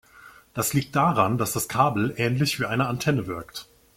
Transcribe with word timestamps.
Das 0.55 0.73
liegt 0.73 0.95
daran, 0.95 1.37
dass 1.37 1.53
das 1.53 1.67
Kabel 1.67 2.15
ähnlich 2.17 2.59
wie 2.59 2.65
eine 2.65 2.87
Antenne 2.87 3.27
wirkt. 3.27 3.69